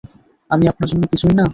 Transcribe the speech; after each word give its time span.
আমি 0.49 0.65
আপনার 0.67 0.89
জন্য 0.91 1.03
কিছুই 1.07 1.33
না? 1.33 1.45